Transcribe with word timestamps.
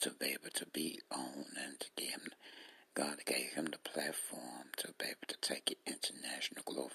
to 0.00 0.10
be 0.18 0.26
able 0.26 0.50
to 0.54 0.66
be 0.66 1.00
on 1.10 1.46
and 1.64 1.80
to 1.80 1.86
give 1.96 2.10
him, 2.10 2.28
God 2.94 3.16
gave 3.26 3.52
him 3.54 3.66
the 3.66 3.78
platform 3.90 4.70
to 4.78 4.88
be 4.98 5.06
able 5.06 5.26
to 5.28 5.36
take 5.40 5.70
it 5.70 5.78
international, 5.86 6.62
global, 6.64 6.90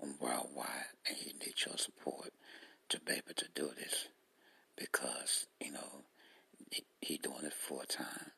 and 0.00 0.18
worldwide, 0.20 0.96
and 1.08 1.16
he 1.16 1.32
needs 1.32 1.66
your 1.66 1.76
support 1.76 2.32
to 2.88 3.00
be 3.00 3.12
able 3.12 3.34
to 3.36 3.46
do 3.54 3.70
this 3.76 4.08
because, 4.76 5.46
you 5.60 5.72
know, 5.72 6.04
he, 7.00 7.18
doing 7.18 7.44
it 7.44 7.52
full 7.52 7.82
time. 7.88 8.32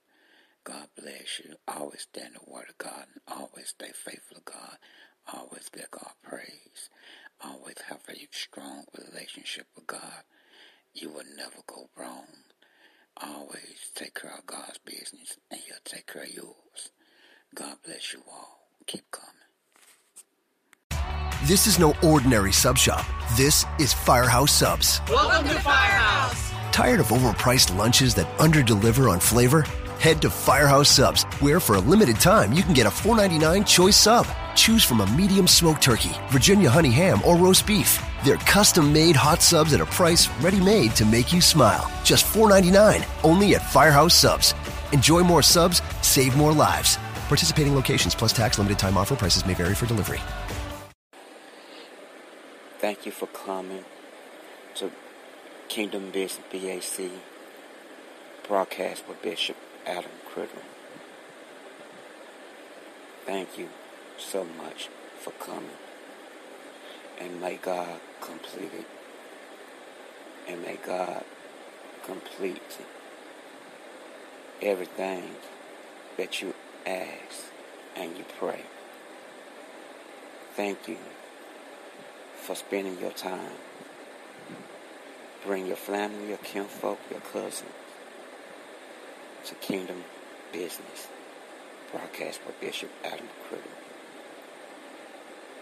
God 0.64 0.88
bless 0.96 1.40
you. 1.44 1.54
Always 1.68 2.02
stand 2.02 2.34
the 2.34 2.50
word 2.50 2.66
of 2.70 2.78
God 2.78 3.06
and 3.12 3.20
always 3.38 3.68
stay 3.68 3.90
faithful 3.94 4.36
to 4.36 4.42
God. 4.44 4.78
Always 5.32 5.68
give 5.72 5.90
God 5.90 6.12
praise. 6.22 6.90
Always 7.40 7.76
have 7.88 8.00
a 8.08 8.28
strong 8.30 8.84
relationship 8.98 9.66
with 9.74 9.86
God. 9.86 10.22
You 10.94 11.10
will 11.10 11.24
never 11.36 11.62
go 11.66 11.88
wrong. 11.96 12.26
Always 13.24 13.90
take 13.94 14.14
care 14.14 14.34
of 14.36 14.46
God's 14.46 14.78
business 14.84 15.36
and 15.50 15.60
he'll 15.60 15.76
take 15.84 16.06
care 16.06 16.22
of 16.22 16.34
yours. 16.34 16.90
God 17.54 17.76
bless 17.84 18.12
you 18.12 18.20
all. 18.30 18.68
Keep 18.86 19.04
coming. 19.10 19.28
This 21.44 21.66
is 21.66 21.78
no 21.78 21.94
ordinary 22.02 22.52
sub 22.52 22.78
shop. 22.78 23.04
This 23.36 23.64
is 23.78 23.92
Firehouse 23.92 24.52
Subs. 24.52 25.00
Welcome 25.08 25.48
to 25.48 25.60
Firehouse. 25.60 26.52
Tired 26.72 27.00
of 27.00 27.08
overpriced 27.08 27.76
lunches 27.76 28.14
that 28.14 28.26
underdeliver 28.38 29.10
on 29.10 29.20
flavor? 29.20 29.62
Head 29.98 30.22
to 30.22 30.30
Firehouse 30.30 30.88
Subs, 30.88 31.24
where 31.40 31.60
for 31.60 31.76
a 31.76 31.80
limited 31.80 32.16
time 32.16 32.52
you 32.52 32.62
can 32.62 32.72
get 32.72 32.86
a 32.86 32.90
$4.99 32.90 33.66
choice 33.66 33.96
sub. 33.96 34.26
Choose 34.54 34.84
from 34.84 35.00
a 35.00 35.06
medium 35.06 35.46
smoked 35.46 35.82
turkey, 35.82 36.12
Virginia 36.28 36.70
honey 36.70 36.90
ham, 36.90 37.20
or 37.24 37.36
roast 37.36 37.66
beef. 37.66 38.02
They're 38.24 38.36
custom 38.36 38.92
made 38.92 39.16
hot 39.16 39.42
subs 39.42 39.72
at 39.74 39.80
a 39.80 39.86
price 39.86 40.28
ready 40.40 40.60
made 40.60 40.94
to 40.96 41.04
make 41.04 41.32
you 41.32 41.40
smile. 41.40 41.90
Just 42.04 42.24
$4.99 42.26 43.04
only 43.24 43.54
at 43.54 43.70
Firehouse 43.70 44.14
Subs. 44.14 44.54
Enjoy 44.92 45.20
more 45.20 45.42
subs, 45.42 45.82
save 46.02 46.36
more 46.36 46.52
lives. 46.52 46.96
Participating 47.28 47.74
locations 47.74 48.14
plus 48.14 48.32
tax 48.32 48.58
limited 48.58 48.78
time 48.78 48.96
offer 48.96 49.16
prices 49.16 49.46
may 49.46 49.54
vary 49.54 49.74
for 49.74 49.86
delivery. 49.86 50.20
Thank 52.78 53.06
you 53.06 53.12
for 53.12 53.26
coming 53.26 53.84
to 54.74 54.90
Kingdom 55.68 56.10
Business 56.10 56.44
BAC 56.50 57.10
broadcast 58.46 59.04
with 59.08 59.22
Bishop 59.22 59.56
Adam 59.86 60.10
Critter. 60.26 60.58
Thank 63.24 63.56
you 63.56 63.68
so 64.22 64.44
much 64.44 64.88
for 65.18 65.30
coming. 65.32 65.78
And 67.20 67.40
may 67.40 67.56
God 67.56 68.00
complete 68.20 68.72
it. 68.72 68.86
And 70.48 70.62
may 70.62 70.78
God 70.84 71.24
complete 72.04 72.78
everything 74.60 75.30
that 76.16 76.42
you 76.42 76.54
ask 76.86 77.50
and 77.96 78.16
you 78.16 78.24
pray. 78.38 78.62
Thank 80.54 80.88
you 80.88 80.98
for 82.36 82.54
spending 82.54 82.98
your 82.98 83.12
time. 83.12 83.52
Bring 85.46 85.66
your 85.66 85.76
family, 85.76 86.28
your 86.28 86.38
kinfolk, 86.38 86.98
your 87.10 87.20
cousins 87.20 87.70
to 89.46 89.54
Kingdom 89.56 90.04
Business. 90.52 91.08
Broadcast 91.90 92.40
by 92.44 92.52
Bishop 92.60 92.90
Adam 93.04 93.28
Critter. 93.48 93.91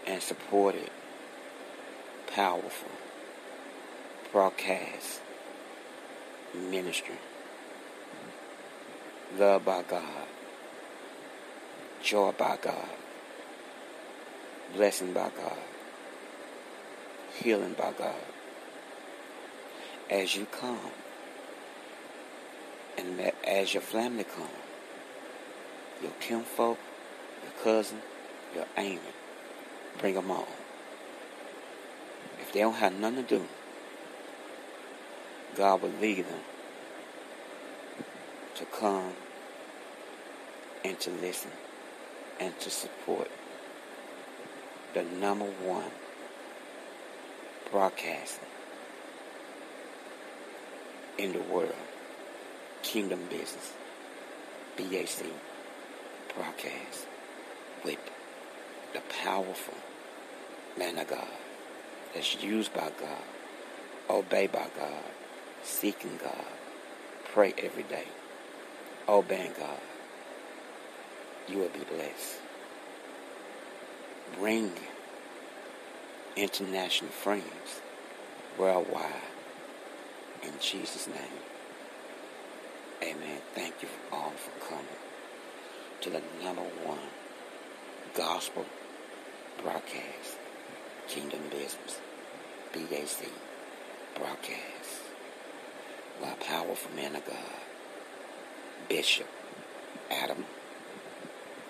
And 0.07 0.21
support 0.21 0.75
it. 0.75 0.91
Powerful. 2.27 2.91
Broadcast. 4.31 5.21
Ministry. 6.53 7.15
Love 9.37 9.65
by 9.65 9.83
God. 9.83 10.27
Joy 12.03 12.31
by 12.31 12.57
God. 12.61 12.89
Blessing 14.75 15.13
by 15.13 15.29
God 15.35 15.57
healing 17.41 17.73
by 17.73 17.91
God. 17.97 18.15
As 20.09 20.35
you 20.35 20.45
come, 20.45 20.91
and 22.97 23.31
as 23.47 23.73
your 23.73 23.81
family 23.81 24.25
come, 24.25 24.47
your 26.01 26.11
kinfolk, 26.19 26.77
your 27.43 27.63
cousin, 27.63 27.99
your 28.53 28.65
aunt, 28.75 28.99
bring 29.99 30.15
them 30.15 30.31
all. 30.31 30.47
If 32.39 32.53
they 32.53 32.61
don't 32.61 32.75
have 32.75 32.97
nothing 32.99 33.23
to 33.23 33.37
do, 33.39 33.45
God 35.55 35.81
will 35.81 35.93
lead 36.01 36.25
them 36.25 36.39
to 38.55 38.65
come 38.65 39.13
and 40.83 40.99
to 40.99 41.09
listen 41.11 41.51
and 42.39 42.57
to 42.59 42.69
support 42.69 43.29
the 44.93 45.03
number 45.03 45.45
one 45.45 45.91
broadcasting 47.71 48.47
in 51.17 51.33
the 51.33 51.41
world. 51.41 51.75
Kingdom 52.81 53.19
Business. 53.29 53.73
BAC 54.77 55.25
broadcast 56.35 57.07
with 57.83 57.99
the 58.93 59.01
powerful 59.23 59.75
man 60.77 60.97
of 60.97 61.07
God 61.07 61.27
that's 62.13 62.41
used 62.41 62.73
by 62.73 62.89
God, 62.99 63.23
obeyed 64.09 64.51
by 64.51 64.67
God, 64.77 65.03
seeking 65.63 66.17
God, 66.21 66.45
pray 67.33 67.53
every 67.57 67.83
day, 67.83 68.05
obeying 69.07 69.53
God. 69.57 69.79
You 71.47 71.59
will 71.59 71.69
be 71.69 71.79
blessed. 71.79 72.37
Bring 74.37 74.71
international 76.35 77.11
friends 77.11 77.81
worldwide. 78.57 79.11
In 80.43 80.53
Jesus' 80.59 81.07
name. 81.07 81.17
Amen. 83.03 83.39
Thank 83.53 83.75
you 83.81 83.87
all 84.11 84.31
for 84.31 84.67
coming 84.67 84.85
to 86.01 86.09
the 86.09 86.21
number 86.43 86.61
one 86.83 86.99
gospel 88.15 88.65
broadcast, 89.63 90.37
Kingdom 91.07 91.41
Business, 91.51 91.99
BAC 92.73 93.29
broadcast, 94.15 95.01
by 96.21 96.29
powerful 96.45 96.91
man 96.95 97.15
of 97.15 97.25
God, 97.25 97.37
Bishop 98.89 99.27
Adam 100.11 100.45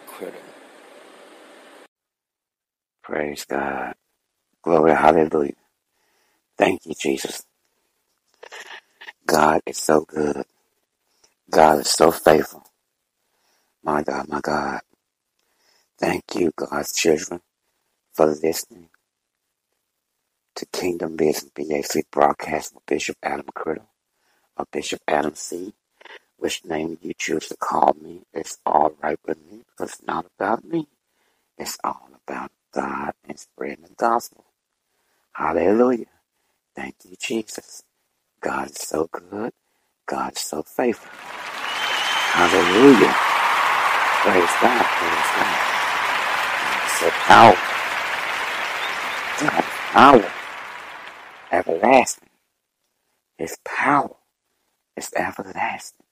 Critter. 0.07 0.37
Praise 3.03 3.45
God. 3.45 3.95
Glory, 4.63 4.93
hallelujah. 4.93 5.53
Thank 6.57 6.85
you, 6.85 6.93
Jesus. 6.99 7.43
God 9.27 9.61
is 9.67 9.77
so 9.77 10.01
good. 10.01 10.43
God 11.49 11.79
is 11.81 11.89
so 11.91 12.11
faithful. 12.11 12.65
My 13.83 14.03
God, 14.03 14.27
my 14.29 14.41
God. 14.41 14.81
Thank 15.99 16.23
you, 16.35 16.51
God's 16.55 16.93
children, 16.93 17.41
for 18.13 18.27
listening 18.27 18.89
to 20.55 20.65
Kingdom 20.67 21.17
Business 21.17 21.51
BAC 21.55 22.05
broadcast 22.11 22.73
with 22.75 22.85
Bishop 22.87 23.17
Adam 23.23 23.47
Criddle 23.57 23.87
or 24.57 24.65
Bishop 24.71 25.01
Adam 25.07 25.35
C. 25.35 25.73
Which 26.37 26.65
name 26.65 26.97
you 27.01 27.13
choose 27.17 27.47
to 27.49 27.57
call 27.57 27.95
me, 28.01 28.21
it's 28.33 28.59
all 28.65 28.93
right 29.03 29.19
with 29.27 29.39
me 29.51 29.63
because 29.67 29.93
it's 29.95 30.03
not 30.07 30.25
about 30.39 30.65
me. 30.65 30.87
It's 31.57 31.77
all 31.83 32.09
about 32.27 32.51
God 32.73 33.13
and 33.27 33.39
spreading 33.39 33.83
the 33.85 33.95
gospel. 33.95 34.45
Hallelujah. 35.33 36.07
Thank 36.75 36.95
you, 37.05 37.15
Jesus. 37.19 37.83
God 38.41 38.71
is 38.71 38.77
so 38.77 39.09
good. 39.11 39.53
God 40.07 40.33
is 40.35 40.41
so 40.41 40.63
faithful. 40.63 41.11
Hallelujah. 42.19 43.15
Praise 44.11 44.51
God. 44.61 44.85
Praise 44.85 45.31
God. 45.37 45.57
so 46.99 47.09
powerful. 47.11 47.80
Power. 49.47 50.31
Everlasting. 51.51 52.29
His 53.37 53.57
power 53.65 54.15
is 54.95 55.09
everlasting. 55.15 56.05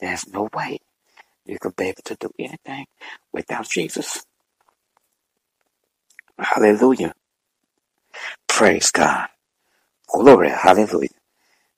There's 0.00 0.28
no 0.28 0.48
way 0.54 0.78
you 1.44 1.58
could 1.58 1.76
be 1.76 1.86
able 1.86 2.02
to 2.04 2.16
do 2.16 2.30
anything 2.38 2.86
without 3.32 3.68
Jesus. 3.68 4.24
Hallelujah. 6.38 7.14
Praise 8.46 8.90
God. 8.90 9.28
Glory. 10.08 10.50
Hallelujah. 10.50 11.08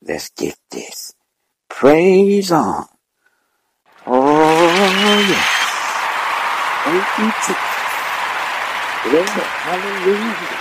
Let's 0.03 0.31
get 0.31 0.57
this. 0.71 1.15
Praise 1.69 2.53
on. 2.53 2.87
Oh, 4.07 5.25
yes. 5.29 5.59
Thank 6.85 7.49
you, 7.49 7.68
Hallelujah. 9.03 10.59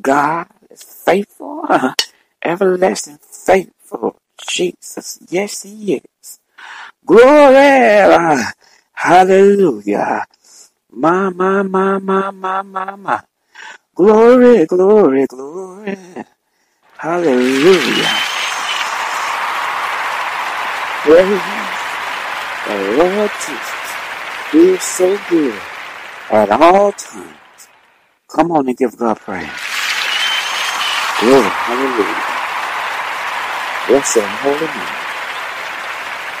God 0.00 0.46
is 0.70 0.82
faithful, 0.82 1.66
everlasting 2.44 3.18
faithful. 3.22 4.16
Jesus, 4.46 5.18
yes, 5.30 5.62
He 5.62 5.94
is. 5.94 6.40
Glory, 7.06 8.44
hallelujah. 8.92 10.26
My, 10.90 11.30
my, 11.30 11.62
my, 11.62 11.98
my, 11.98 12.30
my, 12.30 12.62
my, 12.62 12.96
my. 12.96 13.22
Glory, 13.94 14.66
glory, 14.66 15.26
glory. 15.26 15.98
Hallelujah. 16.98 18.26
Praise 20.92 21.71
the 22.66 22.96
Lord 22.98 23.30
Jesus. 23.46 23.78
Is 24.54 24.82
so 24.82 25.18
good 25.30 25.58
at 26.30 26.50
all 26.50 26.92
times. 26.92 27.68
Come 28.28 28.52
on 28.52 28.68
and 28.68 28.76
give 28.76 28.96
God 28.98 29.18
praise. 29.18 29.48
Glory, 31.20 31.42
hallelujah. 31.42 32.38
Bless 33.88 34.16
your 34.16 34.26
holy 34.26 34.66
name. 34.66 34.96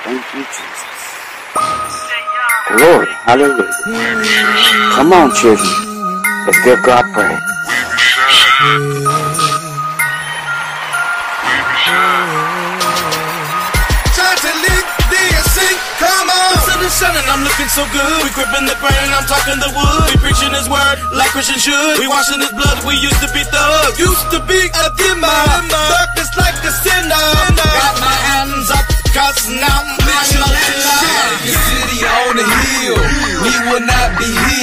Thank 0.04 0.34
you, 0.34 0.44
Jesus. 0.44 1.16
Glory, 2.68 3.12
hallelujah. 3.12 3.72
Come 4.94 5.12
on, 5.14 5.34
children. 5.34 5.98
Let's 6.46 6.64
give 6.64 6.82
God 6.82 7.04
praise. 7.14 7.40
I'm 17.00 17.40
looking 17.40 17.72
so 17.72 17.88
good. 17.88 18.20
We 18.20 18.28
gripping 18.36 18.68
the 18.68 18.76
brain, 18.76 19.08
I'm 19.16 19.24
talking 19.24 19.56
the 19.56 19.72
wood. 19.72 20.12
We 20.12 20.20
preaching 20.20 20.52
his 20.52 20.68
word 20.68 21.00
like 21.16 21.32
Christians 21.32 21.64
should. 21.64 21.96
We 21.96 22.04
washing 22.06 22.36
his 22.36 22.52
blood, 22.52 22.84
we 22.84 23.00
used 23.00 23.16
to 23.24 23.32
be 23.32 23.40
thugs. 23.48 23.96
Used 23.96 24.28
to 24.36 24.38
be 24.44 24.60
a 24.68 24.86
dimmer. 25.00 25.40
Darkness 25.72 26.28
like 26.36 26.60
a 26.60 26.72
sinner. 26.84 27.28
Got 27.56 27.96
my 27.96 28.12
hands 28.28 28.68
up, 28.68 28.84
cause 29.08 29.48
now 29.48 29.72
I'm 29.72 29.96
The 31.40 31.56
city 31.56 32.04
on 32.04 32.36
the 32.36 32.44
hill, 32.44 33.00
we 33.40 33.52
will 33.72 33.86
not 33.88 34.18
be 34.20 34.28
hid. 34.28 34.61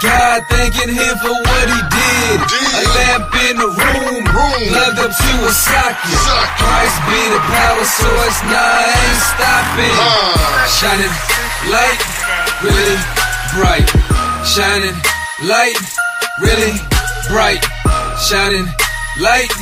God, 0.00 0.42
thanking 0.48 0.88
Him 0.94 1.14
for 1.20 1.34
what 1.34 1.66
He 1.68 1.80
did. 1.92 2.36
A 2.40 2.82
lamp 2.96 3.34
in 3.50 3.56
the 3.58 3.68
room, 3.68 4.24
plugged 4.24 4.98
up 4.98 5.12
to 5.12 5.32
a 5.44 5.52
socket. 5.52 6.16
Christ 6.56 6.98
be 7.08 7.20
the 7.28 7.42
power 7.52 7.84
source, 7.84 8.38
now 8.48 8.62
I 8.62 8.88
ain't 8.88 9.22
stopping. 9.32 9.96
Shining 10.70 11.14
light, 11.68 12.00
really 12.64 12.98
bright. 13.58 13.88
Shining 14.46 14.96
light, 15.44 15.76
really 16.40 16.74
bright. 17.28 17.62
Shining 18.18 18.66
light, 19.20 19.52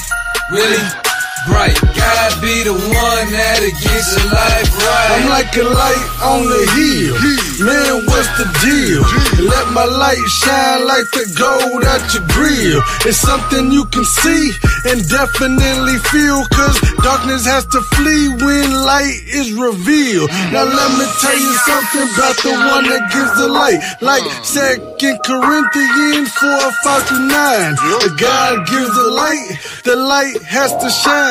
really 0.51 0.79
bright. 0.79 1.10
God 1.49 2.31
be 2.43 2.65
the 2.65 2.77
one 2.77 3.27
that 3.33 3.61
gets 3.81 4.09
your 4.13 4.29
life 4.29 4.69
right. 4.77 5.09
I'm 5.17 5.29
like 5.33 5.53
a 5.57 5.65
light 5.65 6.07
on 6.21 6.45
the 6.45 6.63
hill. 6.77 7.17
Man, 7.65 8.05
what's 8.09 8.29
the 8.37 8.45
deal? 8.61 9.01
Let 9.49 9.73
my 9.73 9.85
light 9.85 10.21
shine 10.29 10.85
like 10.85 11.09
the 11.17 11.25
gold 11.37 11.85
at 11.85 12.05
your 12.13 12.25
grill. 12.29 12.81
It's 13.09 13.17
something 13.17 13.73
you 13.73 13.85
can 13.89 14.05
see 14.05 14.53
and 14.85 15.01
definitely 15.09 15.97
feel. 16.13 16.45
Cause 16.53 16.77
darkness 17.01 17.49
has 17.49 17.65
to 17.73 17.81
flee 17.97 18.29
when 18.45 18.73
light 18.85 19.21
is 19.29 19.53
revealed. 19.53 20.29
Now 20.53 20.69
let 20.69 20.91
me 21.01 21.07
tell 21.25 21.39
you 21.41 21.53
something 21.65 22.07
about 22.17 22.37
the 22.45 22.53
one 22.69 22.85
that 22.89 23.09
gives 23.13 23.33
the 23.41 23.49
light. 23.49 23.81
Like 24.01 24.25
Second 24.45 25.21
Corinthians 25.25 26.33
4, 26.37 26.49
5 26.85 27.09
to 27.09 27.17
9. 27.17 27.75
The 28.05 28.13
God 28.21 28.69
gives 28.69 28.93
the 28.93 29.09
light, 29.09 29.49
the 29.85 29.97
light 29.97 30.37
has 30.45 30.73
to 30.77 30.89
shine. 30.91 31.30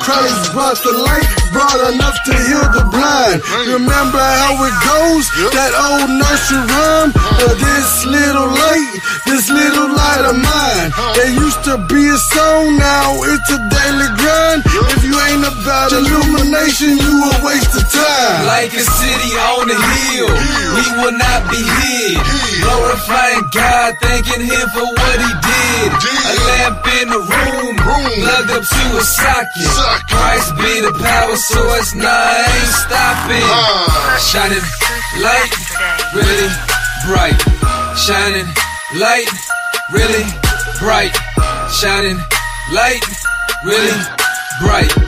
Christ 0.00 0.52
brought 0.56 0.80
the 0.80 0.96
light, 1.04 1.28
brought 1.52 1.92
enough 1.92 2.16
to 2.24 2.32
heal 2.32 2.64
the 2.72 2.84
blind. 2.88 3.44
Remember 3.68 4.16
how 4.16 4.56
it 4.64 4.76
goes? 4.80 5.24
That 5.52 5.72
old 5.76 6.08
nursery 6.16 6.64
rhyme? 6.64 7.12
This 7.60 8.08
little 8.08 8.48
light, 8.48 8.92
this 9.28 9.50
little 9.52 9.92
light 9.92 10.24
of 10.24 10.36
mine. 10.40 10.88
There 11.12 11.28
used 11.28 11.60
to 11.68 11.76
be 11.92 12.08
a 12.08 12.16
song, 12.16 12.80
now 12.80 13.20
it's 13.20 13.50
a 13.52 13.60
daily 13.68 14.08
grind. 14.16 14.64
If 14.96 15.04
you 15.04 15.12
ain't 15.28 15.44
about 15.44 15.92
you 16.80 16.98
a 16.98 17.32
waste 17.46 17.70
of 17.76 17.86
time. 17.86 18.46
Like 18.50 18.74
a 18.74 18.82
city 18.82 19.32
on 19.54 19.68
the 19.68 19.78
hill, 19.78 20.26
we 20.74 20.84
will 20.98 21.14
not 21.14 21.46
be 21.46 21.62
hid. 21.62 22.18
Glorifying 22.62 23.46
God, 23.54 23.94
thanking 24.02 24.42
Him 24.42 24.66
for 24.74 24.82
what 24.82 25.16
He 25.22 25.30
did. 25.38 25.88
A 25.94 26.34
lamp 26.50 26.82
in 26.98 27.06
the 27.14 27.22
room, 27.22 27.76
plugged 27.78 28.50
up 28.50 28.64
to 28.66 28.84
a 28.98 29.04
socket. 29.04 29.70
Christ 30.10 30.50
be 30.58 30.82
the 30.82 30.94
power 30.98 31.36
source, 31.36 31.94
I 31.94 32.42
ain't 32.42 32.74
stopping. 32.74 33.46
Uh. 33.46 34.18
Shining 34.18 34.64
light, 35.22 35.54
really 36.10 36.50
bright. 37.06 37.38
Shining 37.94 38.48
light, 38.98 39.30
really 39.92 40.26
bright. 40.82 41.14
Shining 41.70 42.18
light, 42.72 43.04
really 43.64 43.94
bright. 43.94 44.23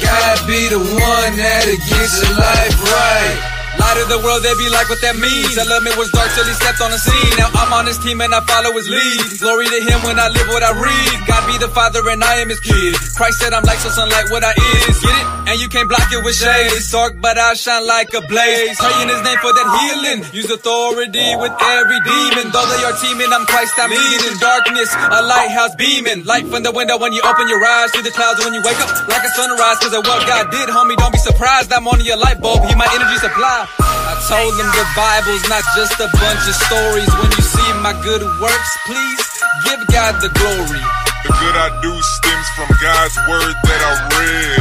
God 0.00 0.46
be 0.46 0.68
the 0.68 0.78
one 0.78 1.36
that 1.36 1.66
gets 1.66 2.22
your 2.22 2.36
life 2.36 2.82
right. 2.82 3.55
Light 3.78 3.98
of 4.00 4.08
the 4.08 4.20
world, 4.24 4.42
they 4.42 4.54
be 4.56 4.68
like 4.72 4.88
what 4.88 5.00
that 5.04 5.16
means. 5.16 5.56
Element 5.56 5.96
was 5.96 6.10
dark 6.12 6.28
till 6.32 6.44
he 6.44 6.54
stepped 6.56 6.80
on 6.80 6.90
the 6.90 7.00
scene. 7.00 7.32
Now 7.36 7.52
I'm 7.54 7.72
on 7.72 7.86
his 7.86 7.98
team 7.98 8.20
and 8.20 8.32
I 8.32 8.40
follow 8.44 8.72
his 8.76 8.88
lead. 8.88 9.40
Glory 9.40 9.66
to 9.68 9.80
him 9.80 9.98
when 10.04 10.18
I 10.18 10.28
live 10.32 10.48
what 10.48 10.62
I 10.62 10.72
read. 10.76 11.14
God 11.28 11.42
be 11.46 11.56
the 11.58 11.68
father 11.72 12.00
and 12.08 12.22
I 12.24 12.40
am 12.40 12.48
his 12.48 12.60
kid. 12.60 12.96
Christ 13.16 13.40
said 13.40 13.52
I'm 13.52 13.64
like 13.64 13.78
so 13.78 13.90
sunlight 13.90 14.30
what 14.32 14.44
I 14.44 14.52
is. 14.52 14.96
Get 15.00 15.12
it? 15.12 15.26
And 15.46 15.56
you 15.62 15.68
can't 15.70 15.86
block 15.88 16.10
it 16.10 16.20
with 16.24 16.34
shades. 16.34 16.90
Dark, 16.90 17.20
but 17.20 17.38
I 17.38 17.54
shine 17.54 17.86
like 17.86 18.10
a 18.14 18.22
blaze. 18.26 18.76
Praying 18.80 19.08
his 19.08 19.22
name 19.22 19.38
for 19.38 19.52
that 19.54 19.68
healing. 19.78 20.26
Use 20.34 20.50
authority 20.50 21.36
with 21.38 21.54
every 21.54 22.00
demon. 22.02 22.50
Though 22.50 22.66
they 22.66 22.82
are 22.82 22.96
teaming, 22.98 23.30
I'm 23.30 23.46
Christ, 23.46 23.78
I'm 23.78 23.92
leading. 23.92 24.34
Darkness, 24.42 24.90
a 24.90 25.22
lighthouse 25.22 25.74
beaming. 25.76 26.24
Light 26.24 26.48
from 26.48 26.66
the 26.66 26.72
window 26.72 26.98
when 26.98 27.12
you 27.12 27.22
open 27.22 27.46
your 27.46 27.62
eyes. 27.62 27.92
Through 27.92 28.08
the 28.08 28.14
clouds 28.14 28.42
when 28.42 28.54
you 28.54 28.62
wake 28.66 28.80
up 28.82 28.90
like 29.06 29.22
a 29.22 29.30
sunrise. 29.38 29.78
Cause 29.78 29.94
of 29.94 30.02
what 30.02 30.26
God 30.26 30.50
did, 30.50 30.66
homie, 30.68 30.96
don't 30.96 31.12
be 31.12 31.22
surprised. 31.22 31.72
I'm 31.72 31.86
on 31.86 32.02
your 32.02 32.18
light 32.18 32.40
bulb. 32.40 32.64
He 32.66 32.74
my 32.74 32.88
energy 32.90 33.18
supply. 33.22 33.65
I 33.80 34.14
told 34.28 34.52
them 34.58 34.70
the 34.72 34.86
Bible's 34.94 35.44
not 35.48 35.64
just 35.74 35.98
a 35.98 36.08
bunch 36.08 36.42
of 36.46 36.56
stories. 36.66 37.10
When 37.18 37.30
you 37.30 37.42
see 37.42 37.68
my 37.82 37.94
good 38.02 38.22
works, 38.40 38.72
please 38.86 39.22
give 39.64 39.86
God 39.88 40.20
the 40.22 40.30
glory. 40.30 40.82
The 41.26 41.32
good 41.36 41.56
I 41.58 41.68
do 41.82 41.90
stems 41.90 42.48
from 42.54 42.68
God's 42.80 43.16
word 43.26 43.54
that 43.66 43.80
I 43.82 43.92
read. 44.14 44.55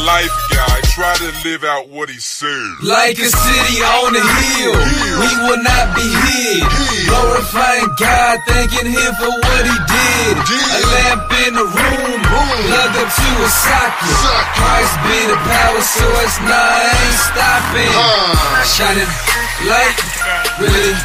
It's 0.00 0.08
a 0.08 0.08
life 0.08 0.32
guide. 0.50 0.84
Try 0.96 1.14
to 1.16 1.30
live 1.44 1.64
out 1.64 1.88
what 1.88 2.08
he 2.08 2.18
said. 2.18 2.48
Like 2.82 3.18
a 3.18 3.28
city 3.28 3.76
on 3.84 4.16
a 4.16 4.24
hill, 4.24 4.74
we 5.20 5.30
will 5.44 5.62
not 5.62 5.94
be 5.96 6.08
hid. 6.08 6.64
Glorifying 7.08 7.88
God, 8.00 8.38
thanking 8.48 8.88
Him 8.88 9.12
for 9.20 9.28
what 9.28 9.62
He 9.64 9.76
did. 9.76 10.32
A 10.40 10.80
lamp 10.88 11.28
in 11.46 11.52
the 11.54 11.66
room, 11.68 12.18
plugged 12.24 12.96
up 12.96 13.10
to 13.12 13.28
a 13.44 13.48
socket. 13.48 14.16
Christ 14.56 14.94
be 15.04 15.18
the 15.28 15.36
power 15.36 15.82
source, 15.84 16.36
now 16.48 16.64
I 16.64 16.88
ain't 16.96 17.18
stopping. 17.20 17.92
Shining 18.64 19.10
light, 19.68 19.96
really 20.60 20.96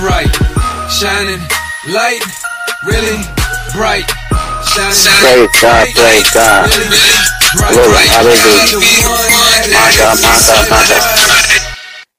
bright. 0.00 0.32
Shining 0.88 1.42
light, 1.92 2.24
really 2.84 3.20
bright. 3.76 4.08
Shining 4.64 4.96
Praise 5.20 5.52
God, 5.60 5.88
praise 5.94 6.30
God. 6.32 7.37
Glory, 7.56 8.06
hallelujah. 8.08 8.80
My 9.72 9.92
God, 9.98 10.18
my 10.22 10.40
God, 10.46 10.70
my 10.70 10.86
God. 10.88 11.28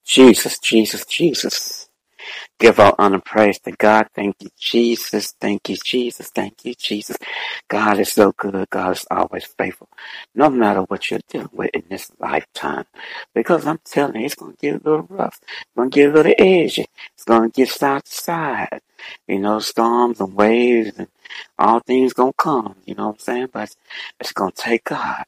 Jesus, 0.06 0.60
Jesus, 0.60 1.06
Jesus. 1.06 1.79
Give 2.60 2.82
all 2.82 2.96
honor 3.00 3.22
praise 3.22 3.60
to 3.62 3.72
God. 3.74 4.08
Thank 4.16 4.38
you, 4.42 4.50
Jesus. 4.60 5.36
Thank 5.40 5.70
you, 5.70 5.78
Jesus. 5.78 6.30
Thank 6.30 6.66
you, 6.66 6.76
Jesus. 6.76 7.18
God 7.70 8.00
is 8.00 8.12
so 8.14 8.34
good. 8.34 8.70
God 8.72 8.94
is 8.94 9.06
always 9.12 9.46
faithful. 9.46 9.90
No 10.36 10.50
matter 10.50 10.82
what 10.82 11.12
you're 11.12 11.22
dealing 11.30 11.52
with 11.54 11.72
in 11.76 11.84
this 11.92 12.12
lifetime. 12.20 12.86
Because 13.36 13.68
I'm 13.68 13.80
telling 13.86 14.22
you, 14.22 14.26
it's 14.26 14.36
going 14.36 14.54
to 14.54 14.60
get 14.60 14.76
a 14.82 14.90
little 14.90 15.08
rough. 15.10 15.40
It's 15.44 15.68
going 15.78 15.92
to 15.92 15.96
get 15.96 16.10
a 16.12 16.14
little 16.14 16.36
edgy. 16.40 16.88
It's 17.16 17.26
going 17.26 17.52
to 17.52 17.56
get 17.56 17.70
side 17.70 18.06
to 18.06 18.12
side. 18.12 18.82
You 19.28 19.40
know, 19.40 19.60
storms 19.60 20.20
and 20.22 20.34
waves 20.34 20.98
and 20.98 21.10
all 21.60 21.82
things 21.82 22.14
going 22.14 22.34
to 22.34 22.38
come. 22.38 22.76
You 22.88 22.96
know 22.96 23.10
what 23.10 23.14
I'm 23.16 23.20
saying? 23.20 23.50
But 23.54 23.76
it's 24.20 24.34
going 24.34 24.54
to 24.54 24.62
take 24.62 24.86
God 24.86 25.26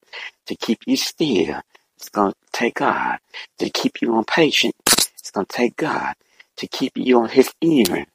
to 0.47 0.55
keep 0.55 0.79
you 0.87 0.97
still. 0.97 1.61
It's 1.97 2.09
going 2.09 2.33
to 2.33 2.37
take 2.53 2.75
God 2.75 3.19
to 3.59 3.69
keep 3.69 4.01
you 4.01 4.15
on 4.15 4.25
patient. 4.25 4.75
It's 4.87 5.31
going 5.31 5.45
to 5.45 5.53
take 5.55 5.77
God 5.77 6.15
to 6.61 6.67
keep 6.69 6.93
you 6.97 7.21
on 7.21 7.29
his 7.29 7.51
ear. 7.61 8.07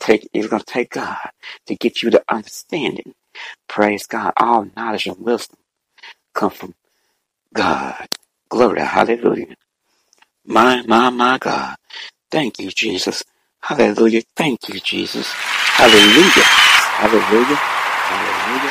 Take, 0.00 0.28
it's 0.34 0.48
going 0.48 0.60
to 0.60 0.66
take 0.66 0.90
God 0.92 1.30
to 1.66 1.76
get 1.76 2.02
you 2.02 2.10
the 2.10 2.24
understanding. 2.30 3.14
Praise 3.68 4.06
God. 4.06 4.32
All 4.38 4.68
knowledge 4.76 5.06
and 5.06 5.18
wisdom 5.18 5.58
come 6.34 6.50
from 6.50 6.74
God. 7.54 8.08
Glory. 8.50 8.80
Hallelujah. 8.82 9.56
My, 10.46 10.82
my, 10.86 11.10
my 11.10 11.38
God. 11.38 11.76
Thank 12.30 12.60
you, 12.60 12.70
Jesus. 12.70 13.24
Hallelujah. 13.62 14.22
Thank 14.36 14.68
you, 14.68 14.80
Jesus. 14.80 15.28
Hallelujah. 15.32 16.46
Hallelujah. 17.00 17.56
Hallelujah. 18.08 18.70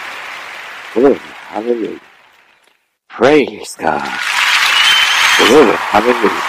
Glory. 0.93 1.19
Hallelujah. 1.49 2.01
Praise 3.09 3.75
God. 3.77 4.19
Glory. 5.37 5.75
Hallelujah. 5.93 6.43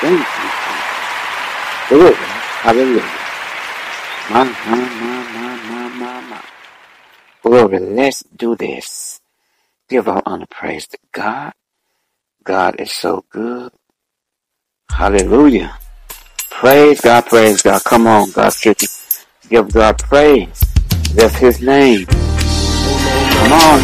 Thank 0.00 0.20
you. 0.20 0.48
Glory. 1.88 2.14
Hallelujah. 2.64 3.10
My, 4.30 4.44
my, 4.44 4.52
my, 4.76 5.20
my, 5.34 5.56
my, 5.68 5.88
my, 5.88 6.20
my. 6.30 6.42
Glory. 7.42 7.78
Let's 7.78 8.22
do 8.36 8.56
this. 8.56 9.20
Give 9.88 10.08
all 10.08 10.22
honor 10.24 10.46
praise 10.50 10.86
to 10.88 10.98
God. 11.12 11.52
God 12.44 12.76
is 12.80 12.92
so 12.92 13.24
good. 13.30 13.72
Hallelujah. 14.90 15.78
Praise 16.50 17.00
God, 17.00 17.26
praise 17.26 17.62
God. 17.62 17.82
Come 17.84 18.06
on, 18.06 18.30
God's 18.30 18.60
children. 18.60 18.88
Give 19.48 19.72
God 19.72 19.98
praise. 19.98 20.60
That's 21.14 21.34
his 21.36 21.60
name. 21.60 22.06
Come 22.06 23.52
on. 23.52 23.80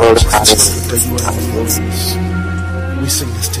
Yeah. 0.00 0.14
Glory. 0.14 1.22
Hallelujah. 1.22 3.00
We 3.02 3.08
sing 3.08 3.28
this 3.34 3.48
to 3.50 3.59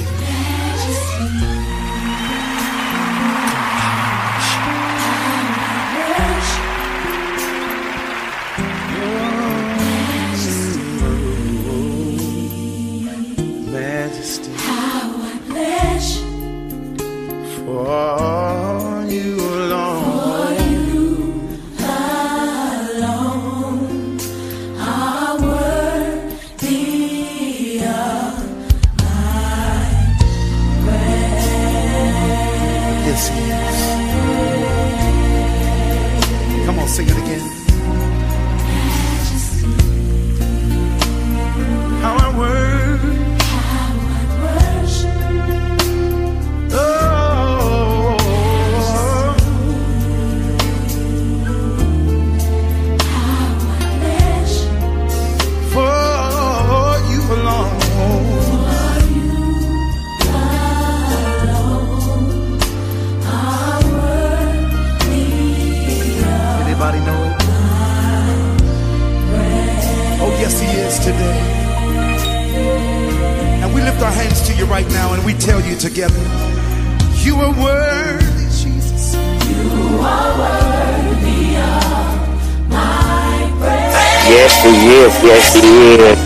Yes, 84.30 84.62
he 84.62 84.70
is. 84.70 85.12
Yes, 85.26 85.54
he 85.58 85.98
is. 85.98 86.18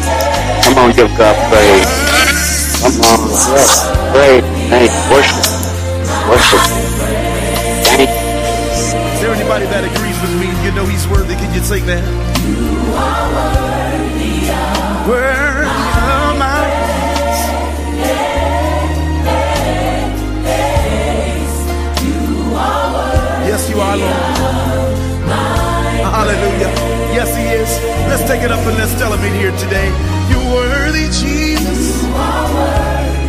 Come 0.63 0.77
on, 0.77 0.93
give 0.93 1.09
God 1.17 1.33
praise. 1.49 1.89
Come 2.85 3.01
on. 3.01 3.33
Yes. 3.33 3.89
Praise. 4.13 4.45
Thank. 4.69 4.93
Worship. 5.09 5.41
Worship. 6.29 6.61
Thank. 7.89 8.11
Is 9.15 9.21
there 9.25 9.33
anybody 9.33 9.65
that 9.73 9.89
agrees 9.89 10.21
with 10.21 10.37
me? 10.37 10.53
You 10.65 10.73
know 10.77 10.85
He's 10.85 11.09
worthy. 11.09 11.35
Can 11.35 11.55
you 11.55 11.63
sing 11.65 11.87
that? 11.87 12.05
You 12.45 12.93
are 12.93 13.25
worthy 13.33 14.53
of, 14.53 15.09
worthy 15.09 15.65
of 15.65 16.35
Yes, 23.49 23.71
you 23.71 23.79
are, 23.81 23.97
Lord. 23.97 24.13
Hallelujah. 26.05 26.94
Yes, 27.15 27.31
He 27.37 27.45
is. 27.47 27.71
Let's 28.11 28.25
take 28.29 28.43
it 28.43 28.51
up 28.51 28.59
and 28.67 28.77
let's 28.77 28.93
tell 28.95 29.13
Him 29.13 29.23
in 29.23 29.35
here 29.39 29.53
today. 29.57 29.87
You're 30.29 30.51
worthy, 30.51 31.07
Jesus. 31.15 32.03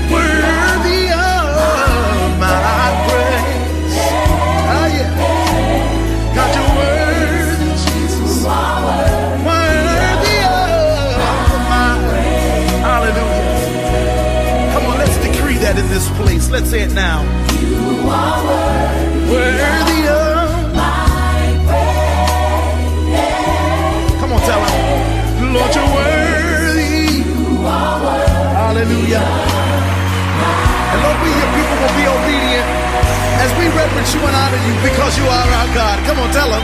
Worthy 0.09 1.13
of 1.13 2.39
my 2.41 2.89
praise. 3.05 3.93
Ah, 4.73 4.87
yeah. 4.89 5.13
God, 6.33 6.49
you're 6.57 6.73
worthy, 6.81 7.71
Jesus. 7.85 8.43
Worthy 9.45 10.37
of 10.49 11.53
my 11.69 11.93
praise. 12.09 12.81
Hallelujah. 12.89 14.73
Come 14.73 14.85
on, 14.89 14.97
let's 14.97 15.17
decree 15.21 15.59
that 15.61 15.77
in 15.77 15.87
this 15.89 16.09
place. 16.17 16.49
Let's 16.49 16.69
say 16.71 16.81
it 16.81 16.93
now. 16.93 17.21
Worthy 17.21 18.84
And 30.95 31.03
Lord, 31.03 31.19
we, 31.19 31.27
your 31.27 31.51
people, 31.59 31.75
will 31.75 31.91
be 31.99 32.07
obedient 32.07 32.67
as 33.43 33.51
we 33.59 33.67
reverence 33.67 34.15
you 34.15 34.21
and 34.23 34.31
honor 34.31 34.61
you 34.63 34.73
because 34.79 35.17
you 35.19 35.27
are 35.27 35.49
our 35.59 35.67
God. 35.75 35.99
Come 36.07 36.19
on, 36.23 36.31
tell 36.31 36.47
him. 36.55 36.63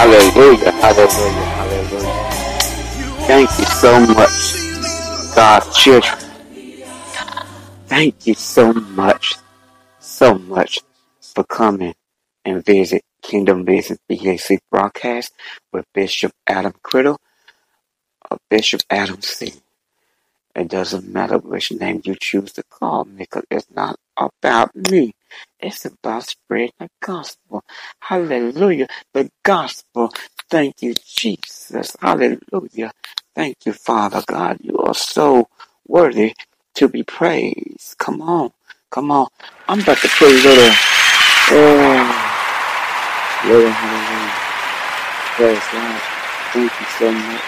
Hallelujah. 0.00 0.72
Hallelujah. 0.72 1.44
Hallelujah. 1.60 2.30
Thank 3.26 3.50
you 3.58 3.66
so 3.66 4.00
much, 4.00 5.34
God's 5.36 5.76
children. 5.76 6.18
Thank 7.84 8.26
you 8.26 8.32
so 8.32 8.72
much, 8.72 9.34
so 9.98 10.38
much 10.38 10.80
for 11.20 11.44
coming 11.44 11.94
and 12.46 12.64
visit 12.64 13.02
Kingdom 13.20 13.66
Business 13.66 13.98
BAC 14.08 14.60
broadcast 14.70 15.34
with 15.70 15.84
Bishop 15.92 16.32
Adam 16.46 16.72
Criddle 16.82 17.18
or 18.30 18.38
Bishop 18.48 18.80
Adam 18.88 19.20
C. 19.20 19.52
It 20.56 20.68
doesn't 20.68 21.12
matter 21.12 21.36
which 21.36 21.72
name 21.72 22.00
you 22.06 22.16
choose 22.18 22.52
to 22.54 22.62
call 22.62 23.04
me 23.04 23.16
because 23.18 23.44
it's 23.50 23.66
not 23.70 23.96
about 24.16 24.74
me. 24.74 25.12
It's 25.60 25.84
about 25.84 26.24
spreading 26.24 26.72
the 26.78 26.88
gospel. 27.00 27.64
Hallelujah. 28.00 28.88
The 29.12 29.30
gospel. 29.42 30.12
Thank 30.50 30.82
you, 30.82 30.94
Jesus. 30.94 31.96
Hallelujah. 32.00 32.92
Thank 33.34 33.66
you, 33.66 33.72
Father 33.72 34.22
God. 34.26 34.58
You 34.62 34.78
are 34.78 34.94
so 34.94 35.48
worthy 35.86 36.34
to 36.74 36.88
be 36.88 37.02
praised. 37.02 37.96
Come 37.98 38.22
on. 38.22 38.52
Come 38.90 39.10
on. 39.10 39.28
I'm 39.68 39.80
about 39.80 39.98
to 39.98 40.08
put 40.08 40.28
a 40.28 40.34
little, 40.34 40.74
oh, 41.52 42.36
little 43.46 43.70
hallelujah. 43.70 44.32
Praise 45.36 45.64
God. 45.72 46.02
Thank 46.52 46.80
you 46.80 46.86
so 46.98 47.12
much. 47.12 47.42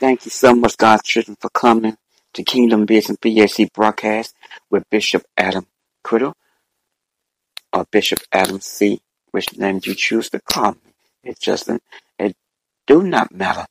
Thank 0.00 0.24
you 0.24 0.30
so 0.30 0.54
much, 0.54 0.76
God's 0.78 1.02
children, 1.04 1.36
for 1.40 1.50
coming 1.50 1.96
to 2.34 2.44
Kingdom 2.44 2.86
Business 2.86 3.18
BAC 3.20 3.72
broadcast 3.72 4.34
with 4.70 4.84
Bishop 4.90 5.24
Adam 5.36 5.66
Criddle 6.04 6.34
or 7.72 7.86
Bishop 7.90 8.20
Adam 8.32 8.60
C. 8.60 9.00
Which 9.32 9.56
name 9.58 9.80
you 9.84 9.94
choose 9.94 10.30
to 10.30 10.40
call 10.40 10.72
me. 10.72 10.92
It 11.24 11.40
just 11.40 11.70
it 12.18 12.36
do 12.86 13.02
not 13.02 13.32
matter 13.34 13.66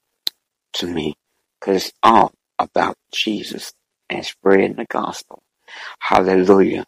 to 0.73 0.87
me 0.87 1.15
because 1.59 1.87
it's 1.87 1.93
all 2.03 2.33
about 2.59 2.95
Jesus 3.13 3.73
and 4.09 4.25
spreading 4.25 4.75
the 4.75 4.85
gospel. 4.85 5.43
Hallelujah. 5.99 6.85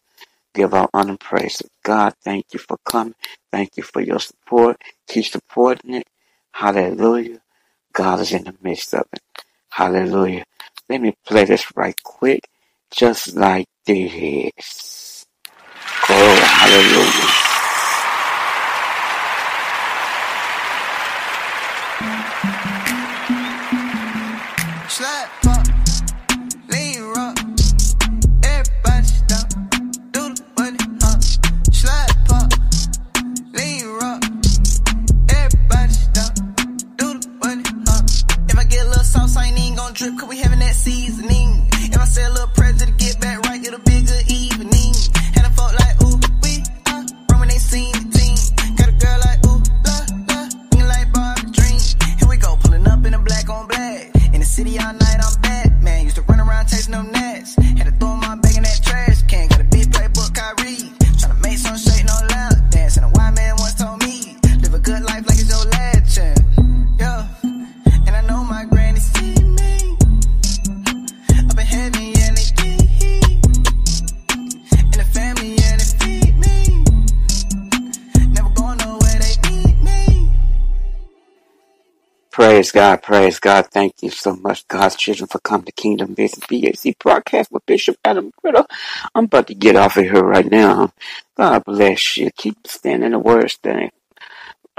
Give 0.54 0.74
our 0.74 0.90
honor 0.94 1.12
and 1.12 1.20
praise. 1.20 1.62
God, 1.84 2.14
thank 2.24 2.48
you 2.54 2.60
for 2.60 2.78
coming. 2.86 3.16
Thank 3.52 3.78
you 3.78 3.84
for 3.84 4.02
your 4.02 4.20
support. 4.20 4.82
Keep 5.08 5.26
supporting 5.26 5.96
it. 5.96 6.08
Hallelujah. 6.54 7.40
God 7.94 8.20
is 8.22 8.34
in 8.34 8.46
the 8.46 8.56
midst 8.62 8.94
of 8.94 9.06
it. 9.14 9.22
Hallelujah. 9.70 10.46
Let 10.92 11.02
me 11.02 11.16
play 11.26 11.46
this 11.46 11.66
right 11.78 11.96
quick, 12.04 12.50
just 12.92 13.38
like 13.38 13.68
this. 13.88 15.26
Oh, 16.10 16.36
hallelujah. 16.46 17.61
Drip, 40.02 40.18
cause 40.18 40.30
we 40.30 40.38
having 40.40 40.60
that 40.60 40.74
seasoning. 40.74 41.68
If 41.74 41.98
I 41.98 42.06
say 42.06 42.24
a 42.24 42.34
Praise 82.32 82.72
God, 82.72 83.04
praise 83.04 83.40
God. 83.40 83.68
Thank 83.68 84.04
you 84.04 84.12
so 84.12 84.36
much, 84.36 84.68
God's 84.70 84.96
children, 84.96 85.28
for 85.28 85.40
coming 85.40 85.66
to 85.66 85.74
Kingdom 85.74 86.14
Business 86.14 86.46
BAC 86.48 87.00
broadcast 87.00 87.52
with 87.52 87.66
Bishop 87.66 87.98
Adam 88.06 88.32
Criddle. 88.44 88.68
I'm 89.16 89.26
about 89.26 89.48
to 89.48 89.56
get 89.56 89.76
off 89.76 89.98
of 89.98 90.04
here 90.04 90.24
right 90.24 90.50
now. 90.50 90.94
God 91.38 91.64
bless 91.66 92.18
you. 92.18 92.32
Keep 92.38 92.68
standing 92.68 93.08
in 93.08 93.12
the 93.14 93.20
word, 93.20 93.52
stay. 93.52 93.92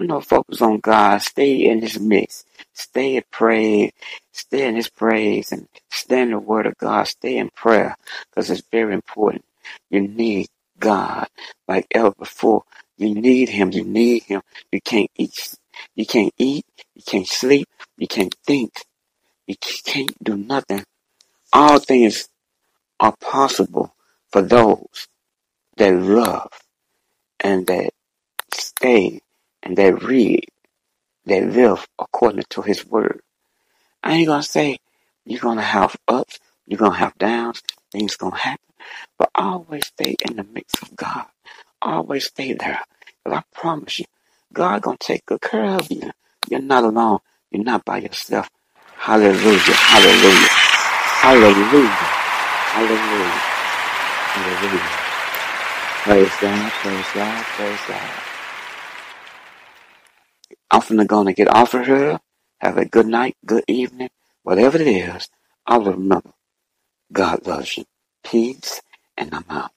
No 0.00 0.21
focus 0.21 0.62
on 0.62 0.80
God. 0.80 1.23
Stay 1.23 1.66
in 1.68 1.80
His 1.82 2.00
midst. 2.00 2.47
Stay 2.75 3.16
in 3.16 3.25
praise. 3.30 3.92
Stay 4.32 4.66
in 4.66 4.77
His 4.77 4.90
praise 4.90 5.53
and 5.53 5.68
stay 5.90 6.22
in 6.22 6.31
the 6.33 6.38
Word 6.38 6.66
of 6.66 6.77
God. 6.79 7.05
Stay 7.05 7.38
in 7.38 7.50
prayer 7.50 7.96
because 8.31 8.50
it's 8.50 8.66
very 8.72 8.94
important. 8.94 9.44
You 9.90 10.03
need 10.03 10.48
God 10.79 11.29
like 11.68 11.87
ever 11.92 12.12
before. 12.12 12.64
You 12.98 13.14
need 13.14 13.50
Him. 13.50 13.72
You 13.72 13.85
need 13.85 14.24
Him. 14.24 14.42
You 14.72 14.81
can't 14.81 15.11
eat. 15.16 15.57
You 15.94 16.06
can't 16.06 16.32
eat. 16.38 16.66
You 16.94 17.02
can't 17.04 17.26
sleep. 17.26 17.68
You 17.96 18.06
can't 18.06 18.35
think. 18.44 18.72
You 19.46 19.56
can't 19.85 20.14
do 20.22 20.37
nothing. 20.37 20.85
All 21.52 21.78
things 21.78 22.28
are 23.00 23.14
possible 23.20 23.94
for 24.30 24.42
those 24.42 25.08
that 25.76 25.94
love 25.94 26.50
and 27.40 27.66
that 27.66 27.90
stay 28.52 29.20
and 29.62 29.76
that 29.76 30.02
read, 30.02 30.46
that 31.26 31.52
live 31.52 31.87
according 31.98 32.44
to 32.50 32.62
His 32.62 32.87
Word. 32.87 33.20
I 34.02 34.14
ain't 34.14 34.26
gonna 34.26 34.42
say 34.42 34.78
you're 35.24 35.40
gonna 35.40 35.62
have 35.62 35.96
ups, 36.08 36.38
you're 36.66 36.78
gonna 36.78 36.96
have 36.96 37.18
downs, 37.18 37.62
things 37.90 38.16
gonna 38.16 38.37
happen, 38.37 38.66
but 39.18 39.30
always 39.35 39.87
stay 39.87 40.16
in 40.28 40.37
the 40.37 40.44
mix 40.44 40.80
of 40.82 40.94
God. 40.96 41.26
Always 41.80 42.26
stay 42.26 42.52
there. 42.52 42.80
But 43.24 43.35
I 43.35 43.42
promise 43.54 44.00
you, 44.00 44.04
God 44.53 44.83
gonna 44.83 44.99
take 45.01 45.27
good 45.27 45.41
care 45.43 45.65
of 45.77 45.91
you. 45.91 46.12
You're 46.49 46.62
not 46.62 46.85
alone. 46.85 47.21
You're 47.51 47.65
not 47.65 47.85
by 47.85 47.99
yourself. 47.99 48.51
Hallelujah. 48.97 49.59
Hallelujah. 49.61 50.49
Hallelujah. 51.25 51.88
Hallelujah. 52.61 53.41
Hallelujah. 54.23 55.09
Praise 55.93 56.33
God. 56.41 56.73
Praise 56.73 57.07
God. 57.15 57.45
Praise 57.45 57.81
God. 57.88 58.11
I'm 60.71 60.83
finna 60.83 61.07
gonna 61.07 61.33
get 61.35 61.49
off 61.55 61.75
of 61.75 61.87
here. 61.87 62.21
Have 62.61 62.79
a 62.79 62.85
good 62.87 63.07
night, 63.07 63.37
good 63.47 63.65
evening, 63.69 64.11
whatever 64.43 64.79
it 64.79 64.87
is. 64.88 65.29
Always 65.67 65.97
remember, 65.97 66.33
God 67.12 67.47
loves 67.47 67.79
you. 67.79 67.85
Peace, 68.25 68.83
and 69.17 69.35
I'm 69.35 69.45
out. 69.51 69.73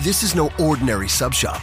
This 0.00 0.22
is 0.22 0.34
no 0.34 0.50
ordinary 0.60 1.08
sub 1.08 1.34
shop. 1.34 1.62